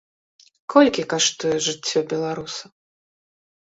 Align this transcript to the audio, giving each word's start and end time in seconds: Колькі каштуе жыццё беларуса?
Колькі 0.75 1.03
каштуе 1.11 1.53
жыццё 1.67 1.99
беларуса? 2.15 2.65